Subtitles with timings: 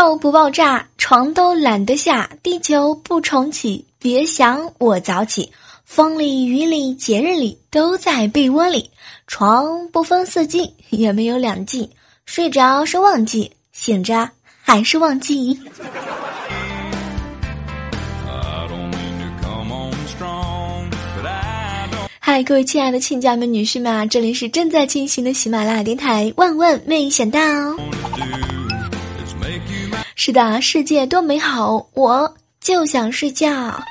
[0.00, 5.52] 宇宙不爆炸，床都懒得下；地球不重启，别想我早起。
[5.84, 8.90] 风里雨里节日里，都在被窝里。
[9.26, 11.90] 床不分四季，也没有两季。
[12.24, 14.30] 睡着是旺季，醒着
[14.62, 15.60] 还是旺季。
[22.18, 26.32] 嗨，各位亲爱的亲家们、女婿们，这里是正在进行的喜马拉雅电台。
[26.38, 27.38] 万万没想到，
[30.22, 33.82] 是的，世界多美好，我就想睡觉。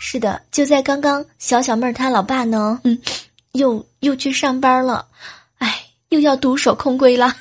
[0.00, 2.96] 是的，就在刚刚，小小妹儿她老爸呢，嗯，
[3.54, 5.04] 又又去上班了，
[5.58, 5.74] 哎，
[6.10, 7.34] 又要独守空闺了。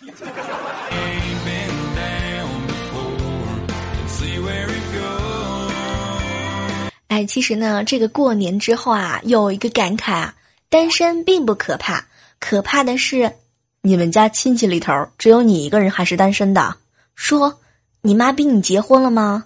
[7.08, 10.34] 哎，其实呢，这个过年之后啊，有一个感慨啊，
[10.68, 12.04] 单身并不可怕，
[12.38, 13.32] 可怕的是，
[13.80, 16.76] 你们家亲戚里头只有你一个人还是单身的。
[17.16, 17.60] 说，
[18.06, 19.44] 你妈逼你结婚了吗？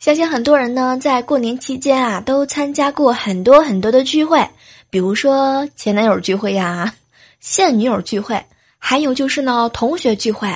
[0.00, 4.44] 相信很多人呢，在过年期间啊，都参加过很多很多的聚会，
[4.90, 6.92] 比如说前男友聚会呀。
[7.38, 8.44] 现女友聚会，
[8.78, 10.48] 还有就是呢，同学聚会。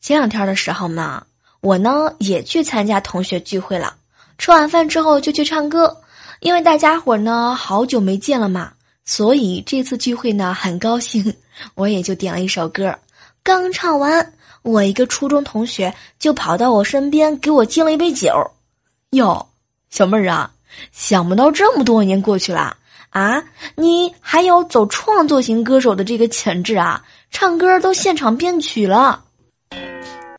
[0.00, 1.24] 前两天的时候呢，
[1.60, 3.94] 我呢也去参加同学聚会了。
[4.36, 5.96] 吃完饭之后就去唱歌，
[6.42, 8.72] 因为大家伙呢好久没见了嘛，
[9.04, 11.32] 所以这次聚会呢很高兴，
[11.76, 12.92] 我也就点了一首歌。
[13.44, 14.32] 刚唱完，
[14.62, 18.28] 我一个初中同学就跑到我身边给我敬了一杯酒。
[19.10, 19.46] 哟，
[19.90, 20.50] 小妹儿啊，
[20.90, 22.76] 想不到这么多年过去了。
[23.10, 23.40] 啊，
[23.76, 27.04] 你还有走创作型歌手的这个潜质啊！
[27.30, 29.22] 唱歌都现场编曲了，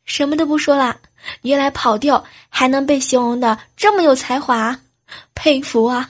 [0.04, 0.98] 什么都不说了。
[1.44, 4.78] 原来跑调还能被形容的这么有才华，
[5.36, 6.10] 佩服啊！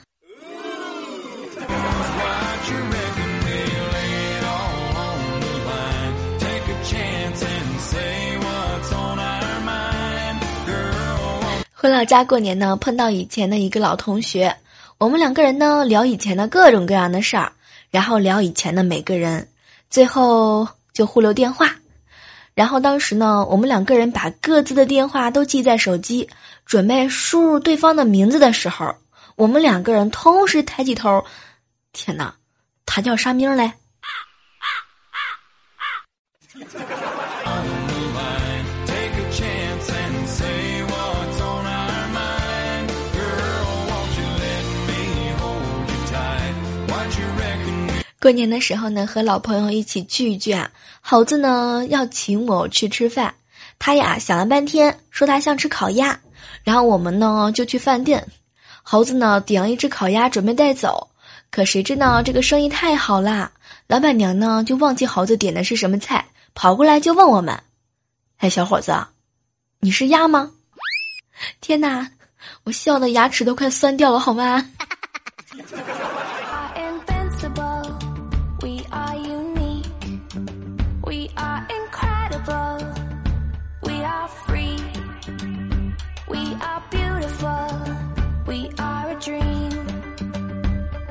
[11.72, 14.56] 回老家过年呢，碰到以前的一个老同学。
[14.96, 17.52] 我们两个人呢聊以前的各种各样的事儿，
[17.90, 19.46] 然后聊以前的每个人，
[19.90, 21.76] 最后就互留电话。
[22.54, 26.30] 然后当时呢，我们两个人把各自的电话都记在手机，
[26.64, 28.94] 准备输入对方的名字的时候，
[29.34, 31.24] 我们两个人同时抬起头，
[31.92, 32.34] 天哪，
[32.86, 33.72] 他叫啥名嘞？
[48.24, 50.70] 过年的时候呢，和老朋友一起聚一聚啊。
[51.02, 53.34] 猴子呢要请我去吃饭，
[53.78, 56.18] 他呀想了半天，说他想吃烤鸭。
[56.62, 58.26] 然后我们呢就去饭店，
[58.82, 61.10] 猴子呢点了一只烤鸭准备带走。
[61.50, 63.52] 可谁知呢这个生意太好啦，
[63.88, 66.24] 老板娘呢就忘记猴子点的是什么菜，
[66.54, 67.62] 跑过来就问我们
[68.40, 68.90] ：“哎，小伙子，
[69.80, 70.50] 你是鸭吗？”
[71.60, 72.10] 天哪，
[72.64, 74.66] 我笑的牙齿都快酸掉了，好吗？
[78.64, 79.84] we are unique.
[81.04, 82.78] We are incredible.
[83.82, 84.80] We are free.
[86.26, 87.68] We are beautiful.
[88.46, 89.70] We are a dream.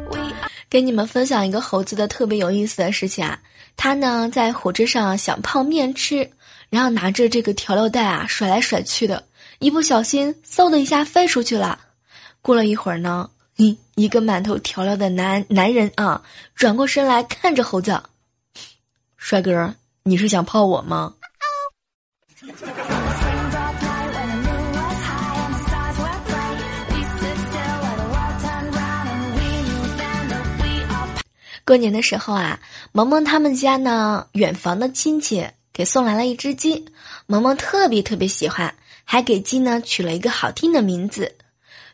[0.09, 3.37] We are 给你们分享一个猴子的特别有意思的事情啊，
[3.77, 6.27] 它呢在火车上想泡面吃，
[6.71, 9.23] 然后拿着这个调料袋啊甩来甩去的，
[9.59, 11.77] 一不小心嗖的一下飞出去了，
[12.41, 13.29] 过了一会儿呢。
[13.55, 16.23] 你，一个满头调料的男男人啊
[16.55, 18.01] 转过身来看着猴子，
[19.15, 21.13] 帅哥，你是想泡我吗？
[31.63, 32.59] 过年的时候啊，
[32.91, 36.83] 萌萌他们家呢，远房的亲戚给送来了一只鸡，
[37.27, 38.73] 萌萌特别特别喜欢，
[39.05, 41.35] 还给鸡呢取了一个好听的名字。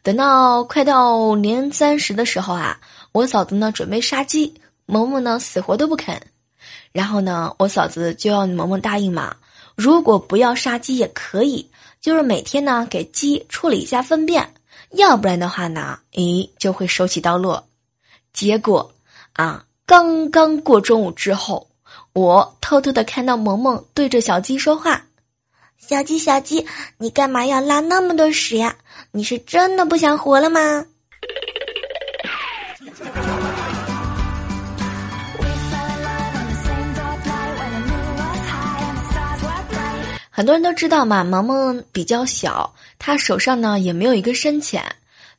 [0.03, 2.79] 等到快到年三十的时候啊，
[3.11, 4.53] 我嫂子呢准备杀鸡，
[4.85, 6.21] 萌萌呢死活都不肯。
[6.91, 9.35] 然后呢，我嫂子就要萌萌答应嘛，
[9.75, 11.69] 如果不要杀鸡也可以，
[12.01, 14.53] 就是每天呢给鸡处理一下粪便，
[14.91, 17.65] 要不然的话呢，咦就会手起刀落。
[18.33, 18.91] 结果。
[19.33, 19.63] 啊！
[19.85, 21.65] 刚刚过中午之后，
[22.11, 25.01] 我偷偷的看到萌萌对着小鸡说话
[25.79, 26.65] ：“小鸡，小鸡，
[26.97, 28.75] 你干嘛要拉那么多屎呀？
[29.11, 30.85] 你是真的不想活了吗？”
[40.31, 44.81] 很多人都知道嘛，萌萌比较小，他手上呢也没有一个深浅。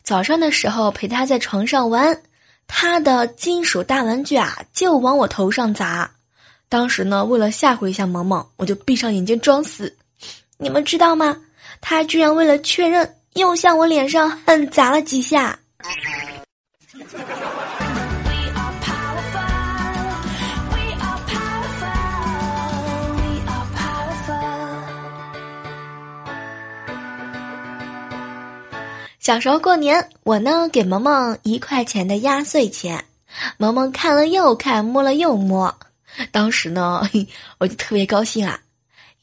[0.02, 2.20] 早上的时候陪他在床上玩，
[2.66, 6.10] 他的金属大玩具啊就往我头上砸。
[6.68, 9.96] 当时呢，为了吓唬一下萌萌，我就闭上眼睛装死。
[10.58, 11.34] 你们知道吗？
[11.80, 15.58] 他居然为了确认，又向我脸上狠砸了几下。
[29.18, 33.04] 小时候过年，我呢给萌萌一块钱的压岁钱，
[33.58, 35.72] 萌萌看了又看，摸了又摸，
[36.32, 37.08] 当时呢
[37.58, 38.58] 我就特别高兴啊，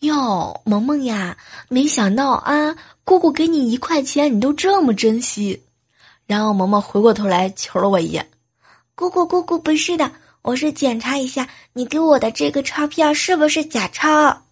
[0.01, 1.35] 哟，萌萌呀，
[1.69, 5.63] 没想到啊，姑姑给你一块钱，你都这么珍惜。
[6.27, 8.29] 然后萌萌回过头来瞅了我一眼，
[8.95, 10.11] 姑姑姑姑不是的，
[10.43, 14.43] 我是检查一下你给我的这个钞票是不是假钞。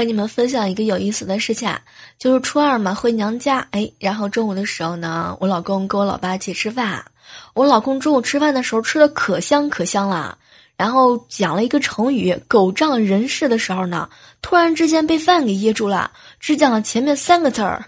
[0.00, 1.70] 和你们分享一个有意思的事情，
[2.18, 7.04] 就是初二嘛回娘家，哎，然后中午的时候呢，我老公跟我老爸一起吃饭，
[7.52, 10.38] 我老公中午吃饭的时候吃的可香可香了，
[10.74, 14.08] 然后讲了一个成语“狗仗人势”的时候呢，
[14.40, 17.84] 突然之间被饭给噎住了，只讲了前面三个字儿。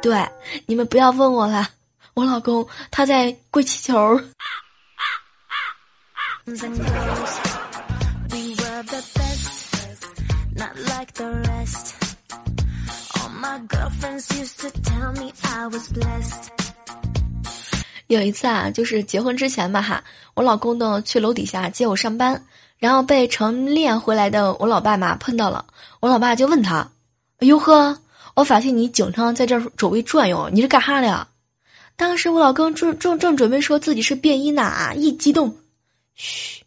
[0.00, 0.26] 对，
[0.64, 1.68] 你们不要问我了，
[2.14, 4.18] 我老公他在跪气球。
[18.08, 20.02] 有一次啊，就是结婚之前吧，哈，
[20.34, 22.40] 我老公呢去楼底下接我上班，
[22.78, 25.66] 然后被晨练回来的我老爸妈碰到了，
[26.00, 26.88] 我老爸就问他
[27.38, 27.98] ：“哎呦呵，
[28.34, 31.26] 我发现你经常在这周围转悠，你是干哈的？”
[31.96, 35.56] 当时我老公正正正准备说自己是便衣呢，一激动，
[36.14, 36.62] 嘘，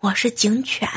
[0.00, 0.88] 我是警犬。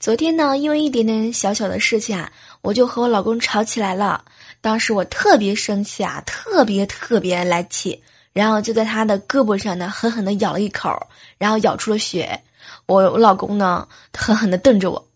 [0.00, 2.28] 昨天呢，因为一点点小小的事情啊，
[2.62, 4.24] 我就和我老公吵起来了。
[4.60, 8.02] 当时我特别生气啊，特别特别来气，
[8.32, 10.90] 然后就在他的胳膊上呢狠狠的咬了一口，
[11.38, 12.42] 然后咬出了血。
[12.86, 15.08] 我我老公呢狠狠的瞪着我，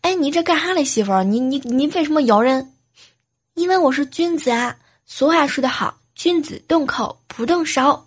[0.00, 1.22] 哎，你这干哈嘞，媳妇儿？
[1.22, 2.72] 你你你为什么咬人？
[3.54, 4.76] 因为我是君子啊。
[5.06, 8.04] 俗话说得好，君子动口不动手。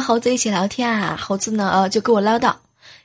[0.00, 2.54] 和猴子一起聊天啊，猴子呢呃就跟我唠叨：“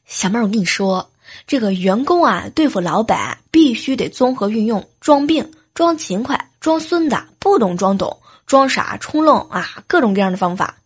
[0.06, 1.10] 小妹儿，我跟你说，
[1.48, 10.78] 这个员工啊对付老板必须得综合运用，装病、装勤快、装孙子、不懂装懂、装傻充愣啊，各种各样的方法。”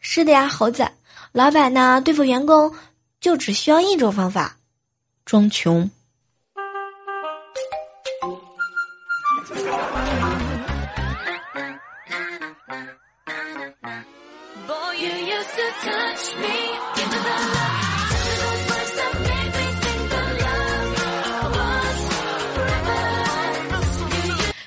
[0.00, 0.88] 是的呀，猴子，
[1.30, 2.74] 老板呢对付员工
[3.20, 4.56] 就只需要一种方法，
[5.24, 5.88] 装穷。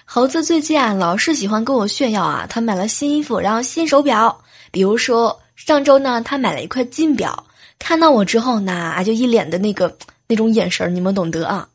[0.06, 4.42] 猴子最近啊，老是喜欢跟我炫耀啊，他买了新衣服，然后新手表。
[4.72, 7.46] 比如说上周呢，他买了一块金表，
[7.80, 9.94] 看到我之后呢，啊就一脸的那个
[10.28, 11.68] 那种眼神，你们懂得啊。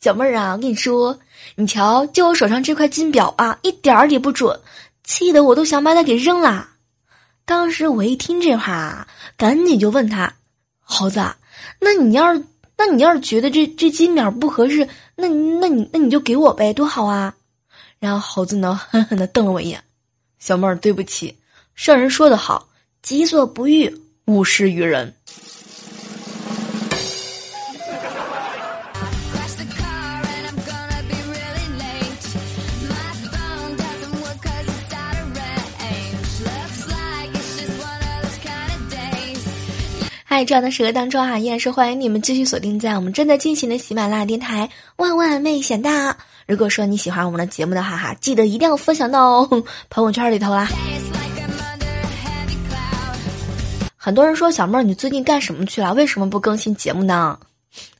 [0.00, 1.18] 小妹儿啊，我跟你说，
[1.56, 4.58] 你瞧，就我手上这块金表啊，一点儿也不准，
[5.04, 6.68] 气得我都想把它给扔了。
[7.50, 10.32] 当时我一听这话，赶紧就问他
[10.78, 11.20] ：“猴子，
[11.80, 12.44] 那你要是
[12.78, 17.34] 那你要是觉得这这金表不合适，那那你那你就给我呗，多好啊！”
[17.98, 19.82] 然后猴子呢，狠狠的瞪了我一眼
[20.38, 21.36] ：“小妹儿，对不起，
[21.74, 22.68] 圣人说的好，
[23.02, 25.12] 己所不欲，勿施于人。”
[40.32, 44.70] 嗨，这样的时刻当中啊，依然是欢迎你们继续锁定在我们正在进行的喜马拉雅电台。
[44.94, 45.90] 万万没想到，
[46.46, 49.44] 如果说你喜欢我们的节目的话哈，记得一定要分享到
[49.88, 50.68] 朋友圈里头啦。
[53.96, 55.92] 很多人说小妹儿，你最近干什么去了？
[55.94, 57.36] 为什么不更新节目呢？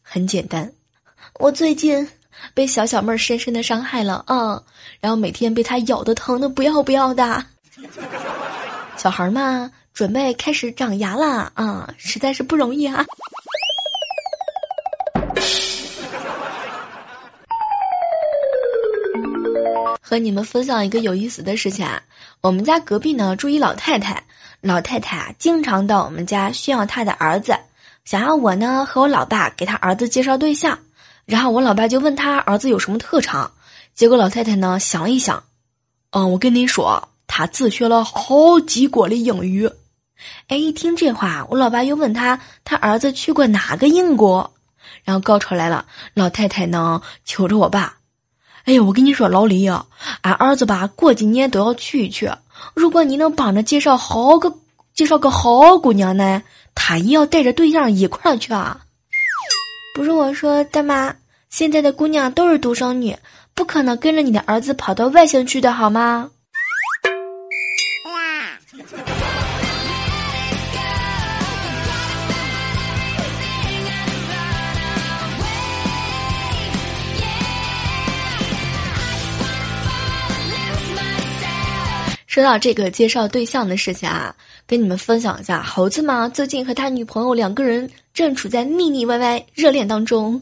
[0.00, 0.70] 很简单，
[1.40, 2.08] 我最近
[2.54, 4.62] 被小小妹儿深深的伤害了啊，
[5.00, 7.44] 然后每天被她咬的疼的不要不要的。
[8.96, 13.04] 小孩嘛，准备开始长牙啦啊，实在是不容易啊。
[20.00, 22.02] 和你们分享一个有意思的事情啊，
[22.40, 24.20] 我们家隔壁呢住一老太太，
[24.60, 27.56] 老太太啊经常到我们家炫耀她的儿子，
[28.04, 30.76] 想让我呢和我老爸给他儿子介绍对象，
[31.26, 33.52] 然后我老爸就问他儿子有什么特长，
[33.94, 35.44] 结果老太太呢想了一想，
[36.10, 39.70] 嗯，我跟你说，他自学了好几国的英语，
[40.48, 44.52] 哎，一听这话，我老爸又问他他儿子去过哪个英国，
[45.04, 47.98] 然后高潮来了，老太太呢求着我爸。
[48.64, 49.86] 哎呀，我跟你说，老李呀，
[50.22, 52.28] 俺儿子吧，过几年都要去一去。
[52.74, 54.52] 如果你能帮着介绍好个，
[54.92, 56.42] 介绍个好姑娘呢，
[56.74, 58.80] 他也要带着对象一块儿去啊。
[59.94, 61.14] 不是我说，大妈，
[61.48, 63.16] 现在的姑娘都是独生女，
[63.54, 66.30] 不可能跟着你的儿子跑到外星去的好吗？
[82.40, 84.34] 说到这个介绍对象的事情啊，
[84.66, 90.40] 跟你们分享一下，猴子嘛，最近和他女朋友两个人正处在腻腻歪歪热恋当中。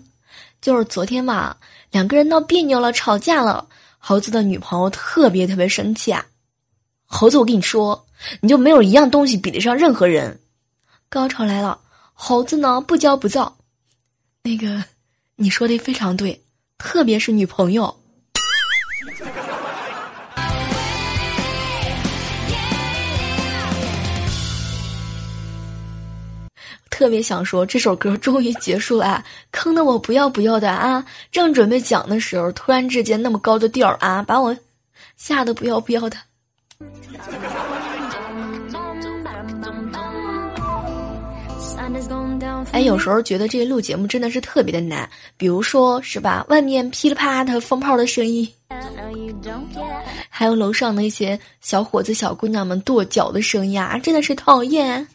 [0.61, 1.57] 就是昨天嘛，
[1.90, 3.67] 两个人闹别扭了，吵架了。
[3.99, 6.25] 猴子的女朋友特别特别生气啊！
[7.05, 8.07] 猴子，我跟你说，
[8.40, 10.38] 你就没有一样东西比得上任何人。
[11.09, 11.81] 高潮来了，
[12.12, 13.57] 猴子呢不骄不躁。
[14.45, 14.85] 那个，
[15.35, 16.40] 你说的非常对，
[16.78, 17.93] 特别是女朋友。
[26.99, 31.05] 特别想说，这首歌终于结束了，啊坑的我不要不要的啊！
[31.31, 34.57] 正准备讲的时候，突然之间那么高的调儿啊，把我
[35.17, 36.17] 吓得不要不要的。
[42.73, 48.49] 哎，有时候觉得这录节目真的是特别的难，比如说是吧，外面噼里啪啦的放炮的声音，
[50.28, 55.07] 还有楼上那些小伙子小姑娘们跺脚的声音啊，真的是讨厌。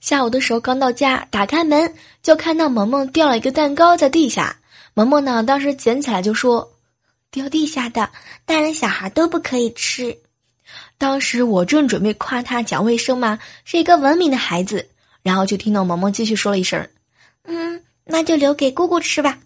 [0.00, 4.56] 下午的时候刚到家，打开门就看到萌萌掉了一个蛋糕在地下。
[4.94, 6.72] 萌萌呢，当时捡起来就说
[7.30, 8.08] ：“掉地下的，
[8.46, 10.16] 大人小孩都不可以吃。”
[10.96, 14.88] 当时我正准备夸他讲卫生嘛，是一个文明的孩子，
[15.22, 16.88] 然后就听到萌萌继续说了一声
[17.44, 19.38] ：“嗯，那就留给姑姑吃吧。”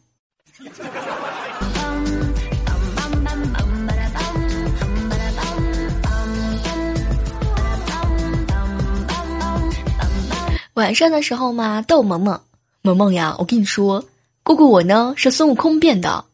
[10.75, 12.41] 晚上的时候嘛，逗萌萌，
[12.83, 14.05] 萌萌呀，我跟你说，
[14.45, 16.25] 姑姑我呢是孙悟空变的，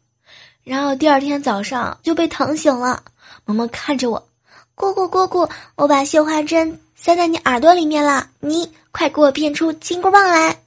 [0.64, 3.02] 然后第二天早上就被疼醒了。
[3.46, 4.28] 萌萌看着我，
[4.74, 10.59] 姑姑姑姑，我把绣花针塞在你耳朵里面了，你快给我变出金箍棒来。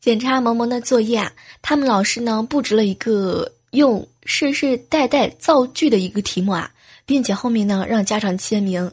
[0.00, 1.30] 检查萌萌的作业啊，
[1.60, 6.70] 他们老师呢布置了一个用世世代代造句的一个题目啊，
[7.04, 8.90] 并且后面呢让家长签名，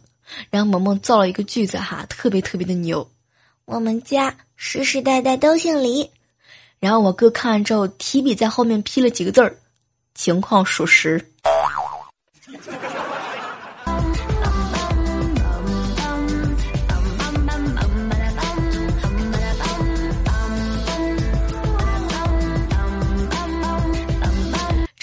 [0.49, 3.09] 然后萌萌造了一个句子哈，特别特别的牛。
[3.63, 6.09] 我们家世世代代都姓李，
[6.77, 9.57] 然后我哥看完之后提笔在后面批了几个字儿，
[10.13, 11.25] 情况属实。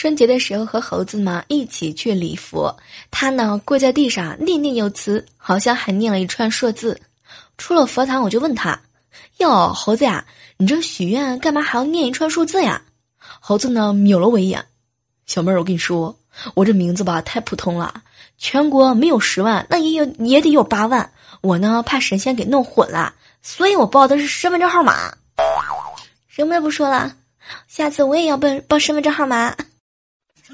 [0.05, 2.77] 春节的时候和猴子嘛一起去礼佛，
[3.11, 7.01] 他呢跪在地上念念有词，好像还念了一串数字。
[7.57, 8.79] 出了佛堂，我就问他
[9.41, 10.23] ：“哟，猴子呀，
[10.59, 12.83] 你这许愿干嘛还要念一串数字呀？”
[13.41, 14.63] 猴子呢瞄了我一眼
[15.25, 16.15] ：“小妹儿，我跟你说，
[16.53, 18.03] 我这名字吧太普通了，
[18.37, 21.11] 全国没有十万，那也有也得有八万。
[21.41, 25.15] 我呢怕神仙给弄混了，所以我报的是身份证号码。
[26.29, 27.17] 什么也不说了，
[27.67, 29.57] 下次我也要报报身份证号码。”
[30.47, 30.53] 不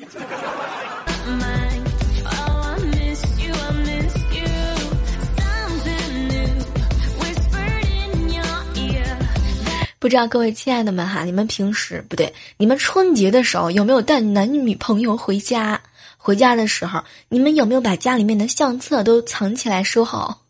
[10.09, 15.80] 知道各位亲爱的们哈，你们平时不对，你们春节的时候有没有带男女朋友回家？
[16.16, 20.42] 回家的时候，你们有没有把家里面的相册都藏起来收好？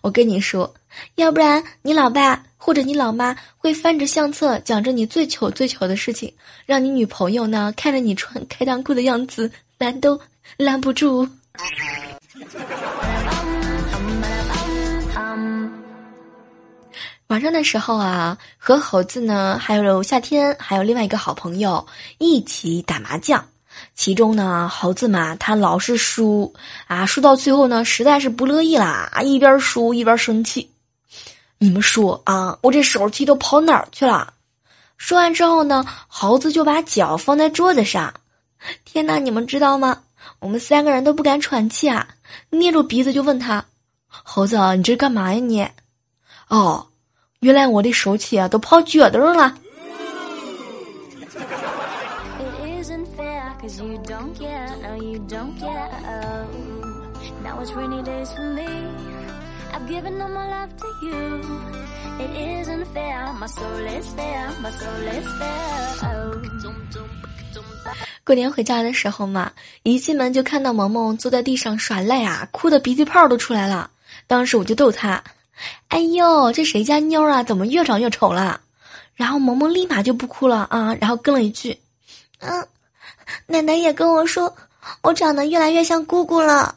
[0.00, 0.72] 我跟你说，
[1.16, 6.32] 要不然你老爸或者你老妈会翻着相册讲着你最糗最糗的事情，
[6.64, 10.18] 让你女朋友呢看着你穿开裆裤的样子，拦都
[10.56, 11.28] 拦不住。
[17.28, 21.84] 晚上的时候啊，和猴子呢，还有夏天，还有另外一个好朋友
[22.18, 23.44] 一起打麻将。
[23.94, 26.54] 其中呢，猴子嘛，他老是输
[26.86, 30.70] 啊，输到最后呢，实在是不乐意啦，一边输一边生气。
[31.58, 34.32] 你们说啊，我这手气都跑哪儿去了？
[34.96, 38.12] 说完之后呢，猴子就把脚放在桌子上。
[38.84, 40.02] 天哪，你们知道吗？
[40.40, 42.06] 我们三个人都不敢喘气啊，
[42.50, 43.64] 捏住鼻子就问他
[44.08, 45.68] ：“猴子，你这是干嘛呀你？”
[46.48, 46.86] 哦。
[47.40, 49.54] 原来我的手气啊都跑脚蹬了。
[59.86, 61.40] Giving all my love to you.
[62.18, 65.86] It isn't fair, my soul is fair, my soul is fair.
[66.02, 66.36] Oh.
[68.24, 69.52] 过年回家的时候嘛，
[69.84, 73.88] 一进门就看到萌萌坐在地上耍赖啊，哭的鼻涕泡都出来了。
[74.26, 75.22] 当时我就逗他。
[75.88, 77.44] 哎呦，这谁家妞啊？
[77.44, 78.60] 怎么越长越丑了？
[79.14, 81.78] 然后萌萌立马就不哭了啊，然后跟了一句
[82.40, 82.66] ：“嗯，
[83.46, 84.52] 奶奶也跟我说，
[85.02, 86.74] 我长得越来越像姑姑了。”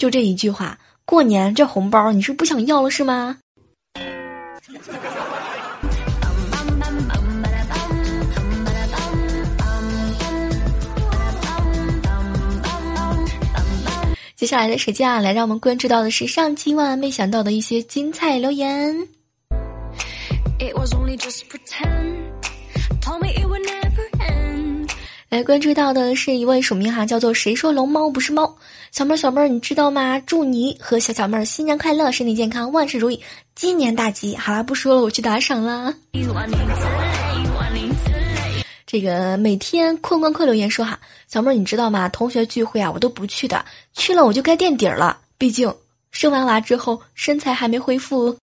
[0.00, 3.36] 就这一句话，过年这红包你是不想要了是吗？
[14.34, 18.96] 接下来的时间啊，来让我们关注到的是上期万万没想到的一些精彩留言。
[25.30, 28.52] 来关注到的是一位署名哈，叫做“谁说龙猫不是猫”。
[28.90, 30.20] 小妹儿，小妹儿，你知道吗？
[30.26, 33.22] 祝你和小小妹儿新年快乐，身体健康，万事如意，
[33.54, 34.36] 今年大吉。
[34.36, 35.94] 好啦，不说了，我去打赏啦。
[38.84, 42.08] 这个每天困困困留言说哈，小妹儿你知道吗？
[42.08, 45.16] 同学聚会啊，我都不去的，去了我就该垫底儿了。
[45.38, 45.72] 毕竟
[46.10, 48.36] 生完娃之后身材还没恢复。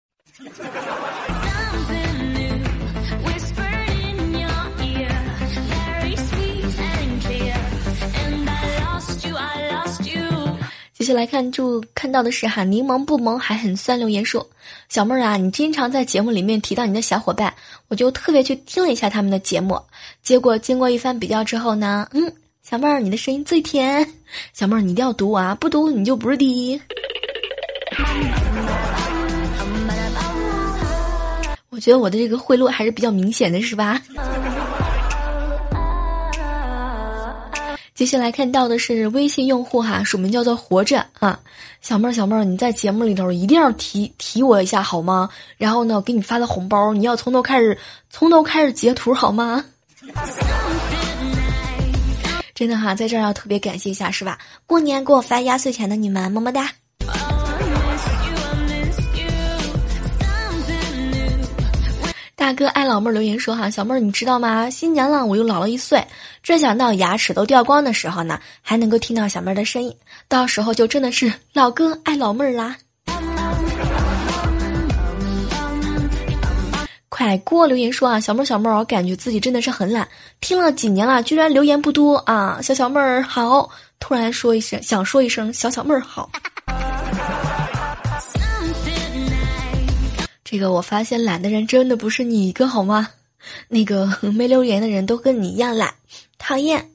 [11.07, 13.97] 接下来看，就看到的是哈，柠檬不萌还很酸。
[13.97, 14.45] 留言说
[14.91, 17.53] ：“小妹儿啊，你经常在节目里面提到你的小伙伴，
[17.87, 19.81] 我就特别去听了一下他们的节目。
[20.21, 22.29] 结果经过一番比较之后呢，嗯，
[22.61, 24.05] 小妹儿你的声音最甜。
[24.51, 26.77] 小妹儿你一定要读我啊，不读你就不是第一。
[31.69, 34.01] 我觉得我的这个贿赂还是比较明显的，是吧？”
[37.97, 41.39] 接下来看到的是微信用户哈，署名叫做活着啊，
[41.81, 45.27] 小妹儿小妹儿，你在节目里头一定要提提我一下好吗？
[45.57, 47.75] 然后呢，我给你发的红包，你要从头开始，
[48.12, 49.65] 从头开始截图好吗？
[52.53, 54.38] 真的哈，在这儿要特别感谢一下是吧？
[54.67, 56.69] 过年给我发压岁钱的你们，么么哒。
[62.47, 64.69] 大哥爱老妹儿留言说哈，小妹儿你知道吗？
[64.69, 66.01] 新年了，我又老了一岁，
[66.41, 69.93] 真想到牙齿都掉光的时候呢，还能够听到小妹儿的声音，
[70.29, 72.77] 到时候就真的是老哥爱老妹儿啦。
[77.10, 80.07] 快过留言说啊，小妹儿小妹儿，我感觉自己真的是很懒，
[80.39, 82.62] 听了几年了，居然留言不多啊！
[82.63, 86.31] 小小妹儿好，突然说一声，想说一声小小妹儿好。
[90.49, 93.10] 这个我发现懒的人真的不是你一个好吗？
[93.67, 95.93] 那个 没留言的人都跟你一样懒，
[96.38, 96.89] 讨厌。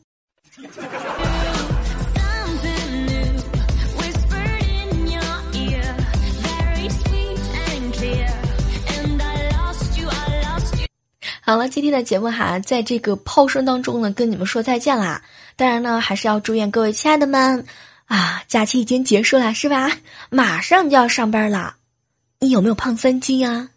[11.43, 15.21] 好了，今天的节目哈，在这个炮声当中呢，跟你们说再见啦。
[15.57, 17.67] 当然呢，还是要祝愿各位亲爱的们
[18.07, 19.91] 啊，假期已经结束了是吧？
[20.31, 21.75] 马上就要上班了。
[22.43, 23.69] 你有没有胖三斤啊？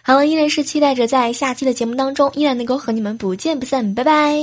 [0.00, 4.36] 好了，依然是期待着在下期的节目当中，依然能够和你们不见不散，拜拜。